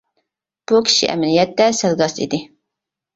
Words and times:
بۇ 0.69 0.79
كىشى 0.87 1.09
ئەمەلىيەتتە 1.15 1.67
سەل 1.81 1.93
گاس 1.99 2.17
ئىدى. 2.25 2.41